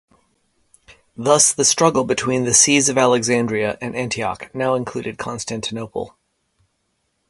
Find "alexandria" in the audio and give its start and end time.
2.97-3.77